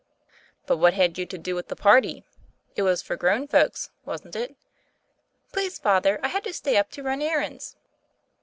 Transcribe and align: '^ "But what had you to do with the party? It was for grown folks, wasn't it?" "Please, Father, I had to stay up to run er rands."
'^ 0.63 0.65
"But 0.65 0.77
what 0.77 0.95
had 0.95 1.19
you 1.19 1.27
to 1.27 1.37
do 1.37 1.53
with 1.53 1.67
the 1.67 1.75
party? 1.75 2.23
It 2.75 2.81
was 2.81 3.03
for 3.03 3.15
grown 3.15 3.47
folks, 3.47 3.91
wasn't 4.03 4.35
it?" 4.35 4.55
"Please, 5.51 5.77
Father, 5.77 6.19
I 6.23 6.29
had 6.29 6.43
to 6.45 6.53
stay 6.53 6.75
up 6.75 6.89
to 6.93 7.03
run 7.03 7.21
er 7.21 7.37
rands." 7.37 7.75